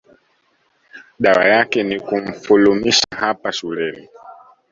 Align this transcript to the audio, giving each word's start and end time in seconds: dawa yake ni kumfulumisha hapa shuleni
dawa 1.19 1.45
yake 1.45 1.83
ni 1.83 1.99
kumfulumisha 1.99 3.07
hapa 3.17 3.51
shuleni 3.51 4.09